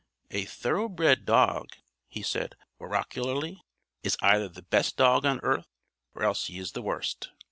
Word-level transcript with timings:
"A 0.31 0.45
thoroughbred 0.45 1.25
dog," 1.27 1.73
he 2.07 2.23
said 2.23 2.55
oracularly, 2.79 3.61
"is 4.01 4.17
either 4.23 4.49
the 4.49 4.63
best 4.63 4.97
dog 4.97 5.27
on 5.27 5.39
earth, 5.43 5.67
or 6.15 6.23
else 6.23 6.47
he 6.47 6.57
is 6.57 6.71
the 6.71 6.81
worst. 6.81 7.29